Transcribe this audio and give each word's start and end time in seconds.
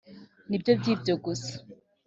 ni 0.47 0.57
byo 0.61 0.71
byi 0.79 0.91
byo 1.01 1.15
gusa. 1.23 1.53